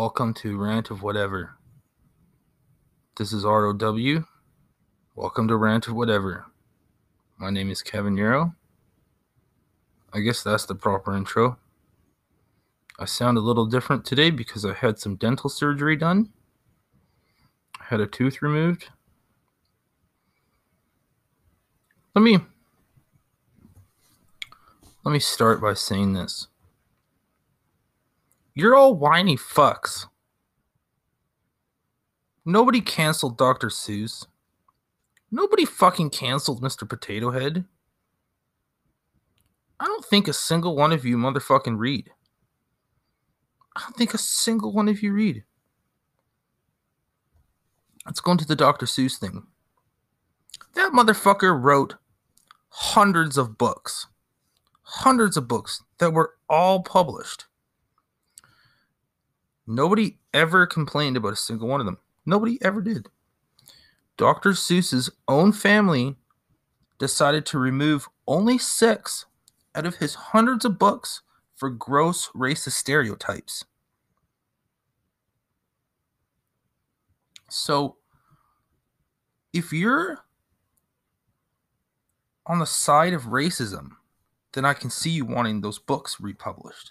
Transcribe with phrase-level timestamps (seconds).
[0.00, 1.58] Welcome to Rant of Whatever.
[3.18, 4.24] This is ROW.
[5.14, 6.46] Welcome to Rant of Whatever.
[7.36, 8.54] My name is Kevin Yarrow.
[10.10, 11.58] I guess that's the proper intro.
[12.98, 16.30] I sound a little different today because I had some dental surgery done.
[17.78, 18.88] I had a tooth removed.
[22.14, 22.38] Let me
[25.04, 26.46] let me start by saying this.
[28.60, 30.04] You're all whiny fucks.
[32.44, 33.68] Nobody canceled Dr.
[33.68, 34.26] Seuss.
[35.30, 36.86] Nobody fucking canceled Mr.
[36.86, 37.64] Potato Head.
[39.80, 42.10] I don't think a single one of you motherfucking read.
[43.74, 45.44] I don't think a single one of you read.
[48.04, 48.84] Let's go into the Dr.
[48.84, 49.44] Seuss thing.
[50.74, 51.94] That motherfucker wrote
[52.68, 54.08] hundreds of books.
[54.82, 57.46] Hundreds of books that were all published.
[59.70, 61.98] Nobody ever complained about a single one of them.
[62.26, 63.08] Nobody ever did.
[64.16, 64.50] Dr.
[64.50, 66.16] Seuss's own family
[66.98, 69.26] decided to remove only six
[69.76, 71.22] out of his hundreds of books
[71.54, 73.64] for gross racist stereotypes.
[77.48, 77.98] So,
[79.52, 80.18] if you're
[82.44, 83.90] on the side of racism,
[84.52, 86.90] then I can see you wanting those books republished.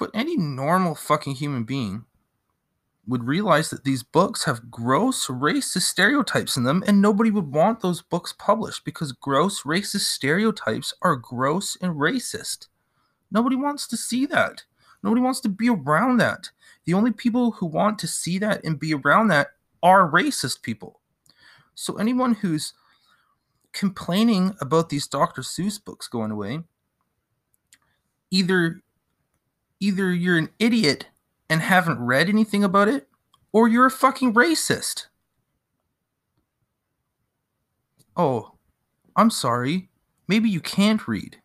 [0.00, 2.06] But any normal fucking human being
[3.06, 7.80] would realize that these books have gross racist stereotypes in them, and nobody would want
[7.80, 12.68] those books published because gross racist stereotypes are gross and racist.
[13.30, 14.64] Nobody wants to see that.
[15.02, 16.48] Nobody wants to be around that.
[16.86, 19.48] The only people who want to see that and be around that
[19.82, 20.98] are racist people.
[21.74, 22.72] So anyone who's
[23.72, 25.42] complaining about these Dr.
[25.42, 26.60] Seuss books going away,
[28.30, 28.80] either
[29.80, 31.06] either you're an idiot
[31.48, 33.08] and haven't read anything about it,
[33.52, 35.06] or you're a fucking racist.
[38.16, 38.52] Oh,
[39.16, 39.88] I'm sorry.
[40.28, 41.38] Maybe you can't read.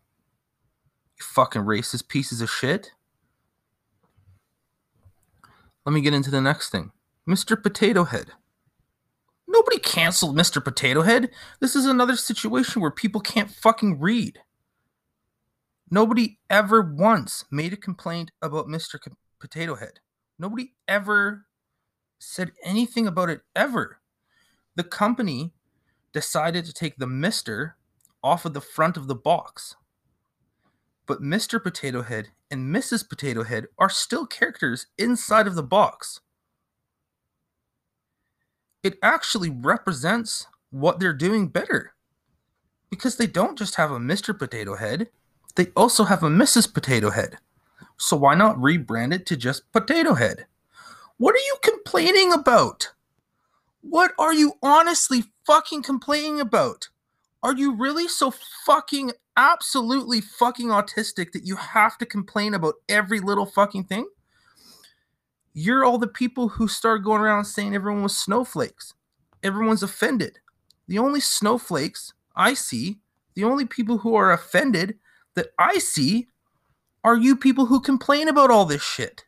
[1.18, 2.92] You fucking racist pieces of shit.
[5.84, 6.92] Let me get into the next thing.
[7.28, 7.60] Mr.
[7.60, 8.32] Potato Head.
[9.48, 10.62] Nobody canceled Mr.
[10.62, 11.30] Potato Head.
[11.60, 14.40] This is another situation where people can't fucking read.
[15.90, 18.98] Nobody ever once made a complaint about Mr.
[19.38, 20.00] Potato Head.
[20.38, 21.46] Nobody ever
[22.18, 24.00] said anything about it ever.
[24.74, 25.52] The company
[26.12, 27.72] decided to take the Mr.
[28.22, 29.76] off of the front of the box.
[31.06, 31.62] But Mr.
[31.62, 33.08] Potato Head and Mrs.
[33.08, 36.20] Potato Head are still characters inside of the box.
[38.82, 41.94] It actually represents what they're doing better
[42.90, 44.36] because they don't just have a Mr.
[44.36, 45.08] Potato Head
[45.56, 46.72] they also have a Mrs.
[46.72, 47.38] Potato Head.
[47.98, 50.46] So why not rebrand it to just Potato Head?
[51.18, 52.92] What are you complaining about?
[53.80, 56.88] What are you honestly fucking complaining about?
[57.42, 58.32] Are you really so
[58.66, 64.08] fucking absolutely fucking autistic that you have to complain about every little fucking thing?
[65.54, 68.94] You're all the people who start going around saying everyone was snowflakes.
[69.42, 70.38] Everyone's offended.
[70.88, 72.98] The only snowflakes I see,
[73.34, 74.98] the only people who are offended
[75.36, 76.26] that I see
[77.04, 79.24] are you people who complain about all this shit.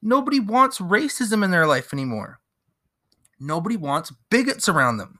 [0.00, 2.38] Nobody wants racism in their life anymore.
[3.40, 5.18] Nobody wants bigots around them.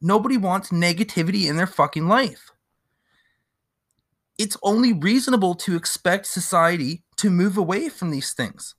[0.00, 2.50] Nobody wants negativity in their fucking life.
[4.38, 8.74] It's only reasonable to expect society to move away from these things.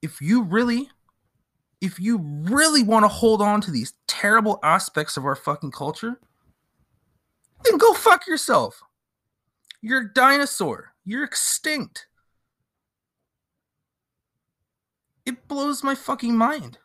[0.00, 0.90] If you really
[1.80, 6.20] if you really want to hold on to these terrible aspects of our fucking culture,
[7.64, 8.82] then go fuck yourself.
[9.80, 10.92] You're a dinosaur.
[11.04, 12.06] You're extinct.
[15.24, 16.78] It blows my fucking mind.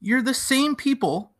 [0.00, 1.32] You're the same people.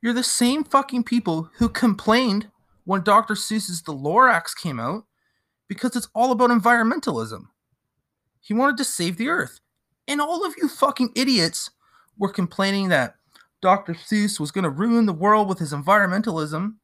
[0.00, 2.48] You're the same fucking people who complained
[2.84, 3.34] when Dr.
[3.34, 5.04] Seuss's The Lorax came out
[5.68, 7.46] because it's all about environmentalism.
[8.40, 9.60] He wanted to save the earth.
[10.06, 11.70] And all of you fucking idiots
[12.18, 13.16] were complaining that
[13.62, 13.94] Dr.
[13.94, 16.74] Seuss was going to ruin the world with his environmentalism.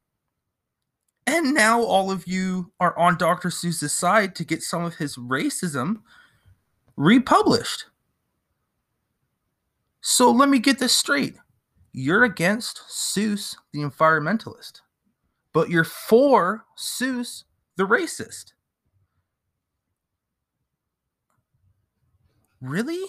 [1.27, 3.51] And now all of you are on Dr.
[3.51, 5.99] Seuss's side to get some of his racism
[6.97, 7.87] republished.
[10.01, 11.37] So let me get this straight.
[11.93, 14.81] You're against Seuss, the environmentalist,
[15.53, 17.45] but you're for Seuss,
[17.77, 18.53] the racist.
[22.61, 23.05] Really?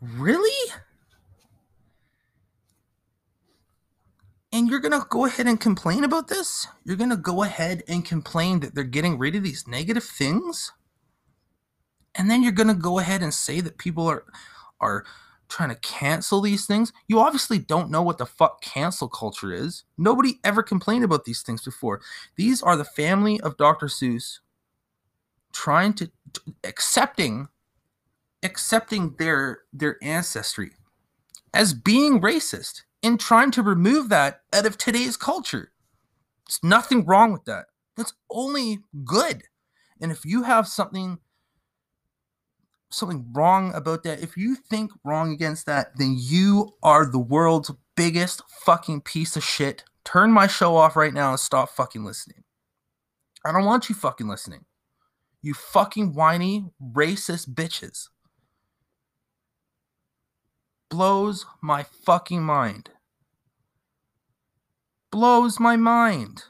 [0.00, 0.72] Really?
[4.52, 6.68] And you're going to go ahead and complain about this?
[6.84, 10.72] You're going to go ahead and complain that they're getting rid of these negative things?
[12.14, 14.24] And then you're going to go ahead and say that people are
[14.80, 15.04] are
[15.48, 16.92] trying to cancel these things.
[17.08, 19.84] You obviously don't know what the fuck cancel culture is.
[19.96, 22.00] Nobody ever complained about these things before.
[22.36, 23.86] These are the family of Dr.
[23.86, 24.40] Seuss
[25.52, 26.10] trying to
[26.62, 27.48] accepting
[28.42, 30.72] accepting their their ancestry
[31.54, 35.72] as being racist and trying to remove that out of today's culture.
[36.46, 37.66] There's nothing wrong with that.
[37.96, 39.44] That's only good.
[40.00, 41.18] And if you have something
[42.90, 47.70] something wrong about that, if you think wrong against that, then you are the world's
[47.96, 49.84] biggest fucking piece of shit.
[50.04, 52.44] Turn my show off right now and stop fucking listening.
[53.44, 54.64] I don't want you fucking listening.
[55.44, 58.08] You fucking whiny, racist bitches.
[60.88, 62.88] Blows my fucking mind.
[65.12, 66.44] Blows my mind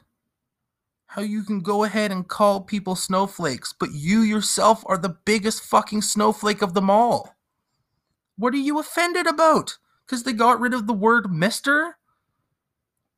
[1.07, 5.63] how you can go ahead and call people snowflakes, but you yourself are the biggest
[5.63, 7.35] fucking snowflake of them all.
[8.37, 9.77] What are you offended about?
[10.05, 11.97] Because they got rid of the word mister?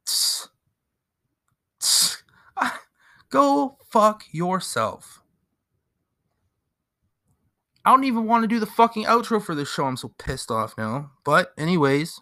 [0.07, 0.49] Tss.
[1.79, 2.23] Tss.
[3.29, 5.16] Go fuck yourself.
[7.87, 9.85] I don't even want to do the fucking outro for this show.
[9.85, 11.11] I'm so pissed off now.
[11.23, 12.19] But, anyways,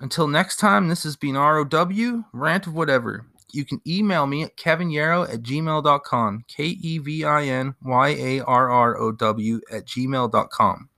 [0.00, 4.56] until next time, this has been ROW, Rant of Whatever you can email me at
[4.56, 6.44] kevinyarrow at gmail.com.
[6.48, 10.88] K E V I N Y A R R O W at gmail.com.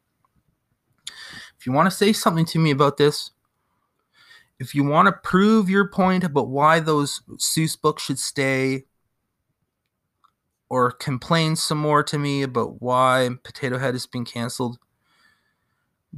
[1.59, 3.33] If you want to say something to me about this,
[4.59, 8.85] if you want to prove your point about why those Seuss books should stay,
[10.75, 14.77] or complain some more to me about why Potato Head is being canceled,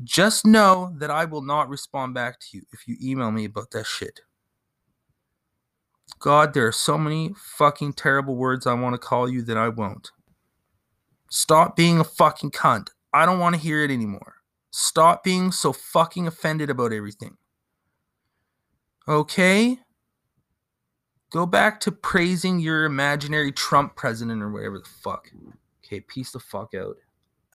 [0.02, 3.72] just know that I will not respond back to you if you email me about
[3.72, 4.20] that shit.
[6.20, 9.68] God, there are so many fucking terrible words I want to call you that I
[9.68, 10.10] won't.
[11.28, 12.88] Stop being a fucking cunt.
[13.12, 14.36] I don't want to hear it anymore.
[14.70, 17.36] Stop being so fucking offended about everything.
[19.06, 19.80] Okay?
[21.30, 25.30] Go back to praising your imaginary Trump president or whatever the fuck.
[25.84, 26.96] Okay, peace the fuck out.